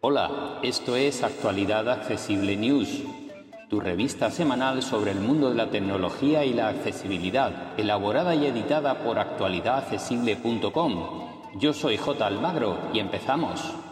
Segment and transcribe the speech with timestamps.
[0.00, 3.02] Hola, esto es Actualidad Accesible News,
[3.68, 9.02] tu revista semanal sobre el mundo de la tecnología y la accesibilidad, elaborada y editada
[9.02, 11.30] por actualidadaccesible.com.
[11.56, 12.26] Yo soy J.
[12.26, 13.83] Almagro y empezamos.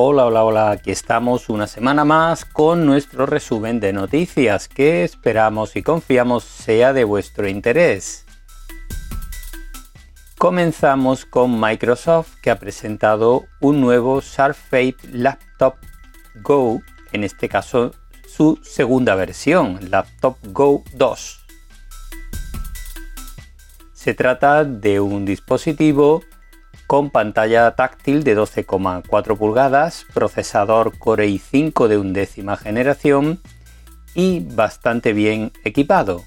[0.00, 5.74] Hola, hola, hola, aquí estamos una semana más con nuestro resumen de noticias que esperamos
[5.74, 8.24] y confiamos sea de vuestro interés.
[10.38, 15.74] Comenzamos con Microsoft que ha presentado un nuevo Surface Laptop
[16.44, 16.80] Go,
[17.10, 17.90] en este caso
[18.24, 21.40] su segunda versión, Laptop Go 2.
[23.92, 26.22] Se trata de un dispositivo
[26.88, 33.40] con pantalla táctil de 12,4 pulgadas, procesador Core i5 de undécima generación
[34.14, 36.24] y bastante bien equipado.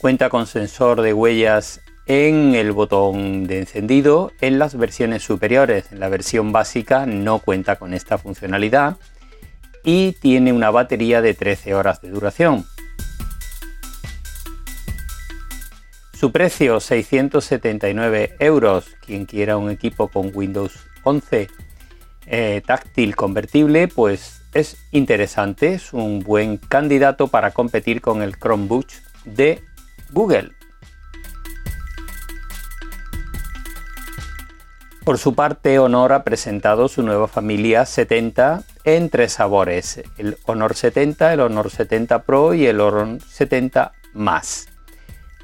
[0.00, 5.90] Cuenta con sensor de huellas en el botón de encendido en las versiones superiores.
[5.92, 8.96] En la versión básica no cuenta con esta funcionalidad
[9.84, 12.64] y tiene una batería de 13 horas de duración.
[16.12, 18.86] Su precio 679 euros.
[19.04, 20.72] Quien quiera un equipo con Windows
[21.04, 21.48] 11
[22.28, 28.86] eh, táctil convertible, pues es interesante, es un buen candidato para competir con el Chromebook
[29.24, 29.62] de
[30.10, 30.55] Google.
[35.06, 40.74] Por su parte, Honor ha presentado su nueva familia 70 en tres sabores, el Honor
[40.74, 44.66] 70, el Honor 70 Pro y el Honor 70 más.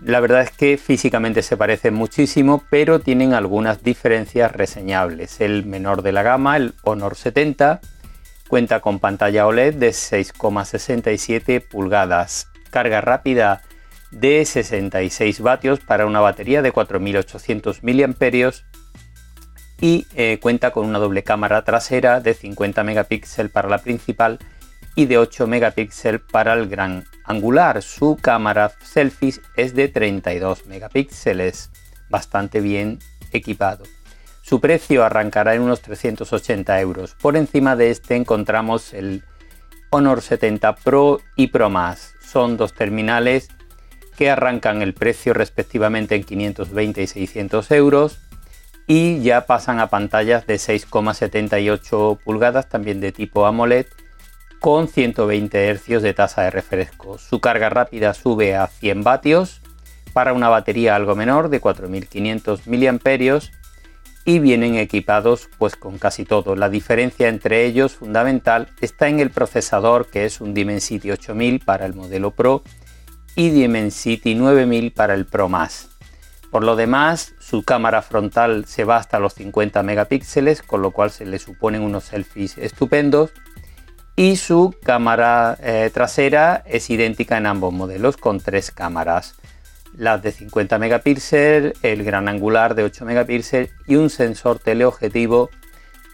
[0.00, 5.40] La verdad es que físicamente se parecen muchísimo, pero tienen algunas diferencias reseñables.
[5.40, 7.80] El menor de la gama, el Honor 70,
[8.48, 13.62] cuenta con pantalla OLED de 6,67 pulgadas, carga rápida
[14.10, 18.52] de 66 vatios para una batería de 4800 mAh
[19.82, 24.38] y eh, cuenta con una doble cámara trasera de 50 megapíxeles para la principal
[24.94, 27.82] y de 8 megapíxeles para el gran angular.
[27.82, 31.70] Su cámara selfies es de 32 megapíxeles,
[32.08, 33.00] bastante bien
[33.32, 33.82] equipado.
[34.42, 37.16] Su precio arrancará en unos 380 euros.
[37.20, 39.24] Por encima de este encontramos el
[39.90, 42.14] Honor 70 Pro y Pro Más.
[42.20, 43.48] Son dos terminales
[44.16, 48.20] que arrancan el precio respectivamente en 520 y 600 euros
[48.86, 53.86] y ya pasan a pantallas de 6,78 pulgadas también de tipo AMOLED
[54.60, 57.18] con 120 Hz de tasa de refresco.
[57.18, 59.60] Su carga rápida sube a 100 vatios
[60.12, 63.40] para una batería algo menor de 4500 mAh
[64.24, 66.54] y vienen equipados pues con casi todo.
[66.54, 71.86] La diferencia entre ellos fundamental está en el procesador que es un Dimensity 8000 para
[71.86, 72.62] el modelo Pro
[73.34, 75.88] y Dimensity 9000 para el Pro Más.
[76.52, 81.10] Por lo demás, su cámara frontal se va hasta los 50 megapíxeles, con lo cual
[81.10, 83.32] se le suponen unos selfies estupendos.
[84.16, 89.34] Y su cámara eh, trasera es idéntica en ambos modelos, con tres cámaras.
[89.96, 95.48] Las de 50 megapíxeles, el gran angular de 8 megapíxeles y un sensor teleobjetivo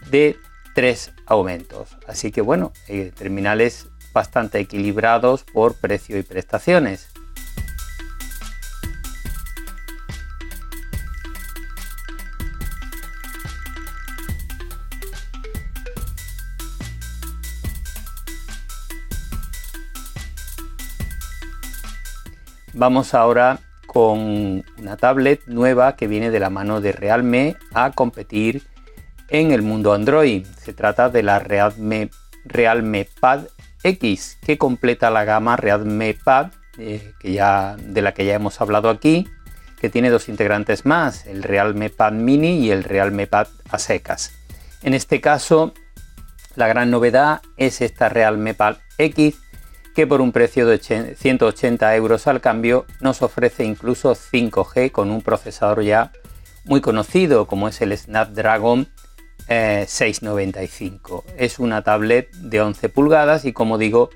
[0.09, 0.37] de
[0.73, 1.97] tres aumentos.
[2.07, 7.09] Así que bueno, eh, terminales bastante equilibrados por precio y prestaciones.
[22.79, 28.63] Vamos ahora con una tablet nueva que viene de la mano de Realme a competir
[29.27, 30.45] en el mundo Android.
[30.45, 32.09] Se trata de la Realme,
[32.45, 33.47] Realme Pad
[33.83, 38.61] X, que completa la gama Realme Pad, eh, que ya, de la que ya hemos
[38.61, 39.27] hablado aquí,
[39.81, 44.31] que tiene dos integrantes más, el Realme Pad Mini y el Realme Pad a secas.
[44.83, 45.73] En este caso,
[46.55, 49.37] la gran novedad es esta Realme Pad X,
[49.99, 55.21] que por un precio de 180 euros al cambio nos ofrece incluso 5G con un
[55.21, 56.13] procesador ya
[56.63, 58.87] muy conocido como es el Snapdragon
[59.49, 61.25] 695.
[61.27, 64.09] Eh, es una tablet de 11 pulgadas y como digo,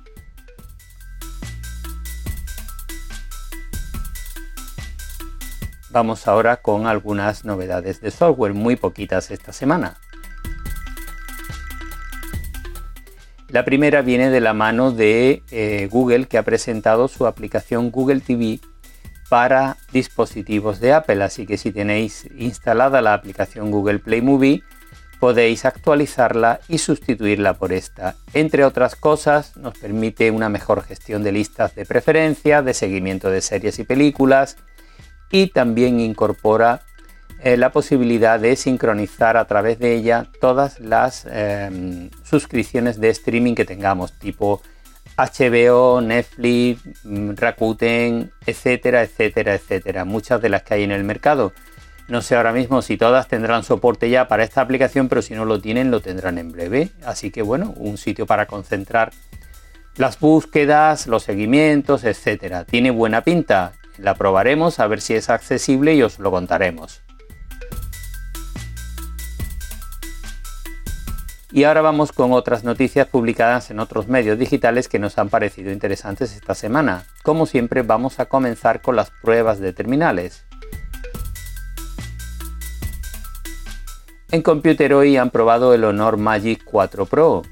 [5.97, 9.97] Vamos ahora con algunas novedades de software, muy poquitas esta semana.
[13.49, 18.19] La primera viene de la mano de eh, Google que ha presentado su aplicación Google
[18.19, 18.59] TV
[19.27, 24.61] para dispositivos de Apple, así que si tenéis instalada la aplicación Google Play Movie
[25.19, 28.13] podéis actualizarla y sustituirla por esta.
[28.33, 33.41] Entre otras cosas, nos permite una mejor gestión de listas de preferencia, de seguimiento de
[33.41, 34.57] series y películas,
[35.31, 36.81] y también incorpora
[37.39, 43.53] eh, la posibilidad de sincronizar a través de ella todas las em, suscripciones de streaming
[43.53, 44.61] que tengamos, tipo
[45.17, 50.05] HBO, Netflix, mm, Rakuten, etcétera, etcétera, etcétera.
[50.05, 51.53] Muchas de las que hay en el mercado.
[52.07, 55.43] No sé ahora mismo si todas tendrán soporte ya para esta aplicación, pero si no
[55.43, 56.91] lo tienen, lo tendrán en breve.
[57.05, 59.11] Así que bueno, un sitio para concentrar
[59.97, 62.63] las búsquedas, los seguimientos, etcétera.
[62.63, 63.73] Tiene buena pinta.
[63.97, 67.01] La probaremos a ver si es accesible y os lo contaremos.
[71.51, 75.71] Y ahora vamos con otras noticias publicadas en otros medios digitales que nos han parecido
[75.71, 77.05] interesantes esta semana.
[77.23, 80.45] Como siempre vamos a comenzar con las pruebas de terminales.
[84.29, 87.43] En Computer hoy han probado el Honor Magic 4 Pro,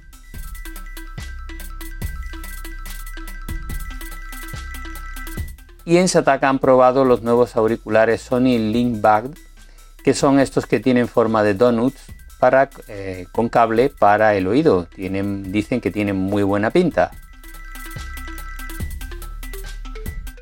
[5.86, 9.38] Y en Sataka han probado los nuevos auriculares Sony Linkback,
[10.04, 12.02] que son estos que tienen forma de donuts
[12.40, 14.86] para, eh, con cable para el oído.
[14.86, 17.12] Tienen, dicen que tienen muy buena pinta.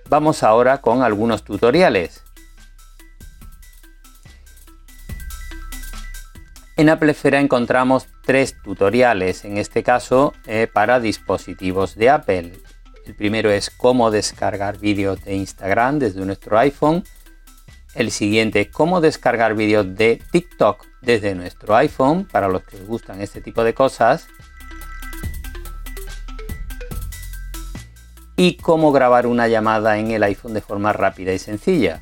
[0.09, 2.23] Vamos ahora con algunos tutoriales.
[6.75, 12.53] En Apple Esfera encontramos tres tutoriales, en este caso eh, para dispositivos de Apple.
[13.05, 17.03] El primero es cómo descargar vídeos de Instagram desde nuestro iPhone.
[17.95, 23.21] El siguiente, cómo descargar vídeos de TikTok desde nuestro iPhone, para los que os gustan
[23.21, 24.27] este tipo de cosas.
[28.37, 32.01] Y cómo grabar una llamada en el iPhone de forma rápida y sencilla.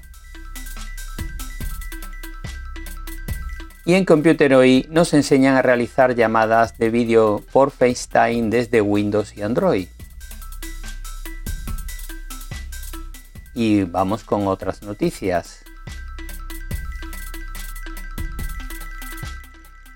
[3.84, 9.36] Y en Computer hoy nos enseñan a realizar llamadas de vídeo por FaceTime desde Windows
[9.36, 9.88] y Android.
[13.54, 15.64] Y vamos con otras noticias.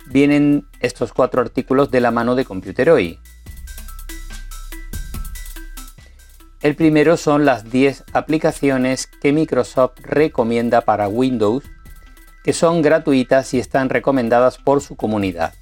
[0.08, 3.20] Vienen estos cuatro artículos de la mano de Computer Hoy.
[6.62, 11.64] El primero son las 10 aplicaciones que Microsoft recomienda para Windows,
[12.44, 15.54] que son gratuitas y están recomendadas por su comunidad.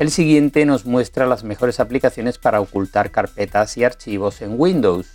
[0.00, 5.06] El siguiente nos muestra las mejores aplicaciones para ocultar carpetas y archivos en Windows.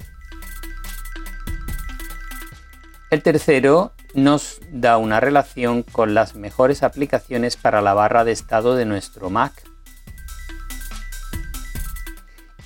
[3.10, 8.76] El tercero nos da una relación con las mejores aplicaciones para la barra de estado
[8.76, 9.54] de nuestro Mac.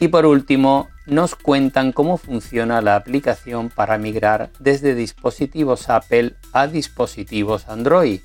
[0.02, 6.68] Y por último, nos cuentan cómo funciona la aplicación para migrar desde dispositivos Apple a
[6.68, 8.20] dispositivos Android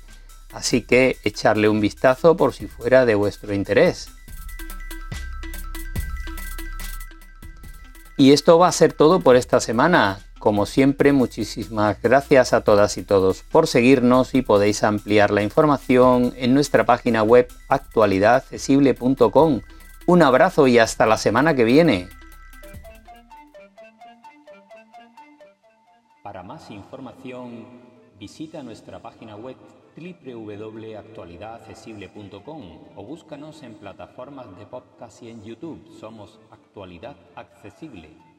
[0.55, 4.09] así que echarle un vistazo por si fuera de vuestro interés.
[8.17, 10.19] Y esto va a ser todo por esta semana.
[10.39, 16.33] Como siempre, muchísimas gracias a todas y todos por seguirnos y podéis ampliar la información
[16.37, 19.59] en nuestra página web actualidadaccesible.com.
[20.07, 22.07] Un abrazo y hasta la semana que viene.
[26.23, 27.65] Para más información,
[28.17, 29.57] visita nuestra página web
[29.95, 32.63] www.actualidadaccesible.com
[32.95, 35.87] o búscanos en plataformas de podcast y en YouTube.
[35.99, 38.34] Somos Actualidad Accesible.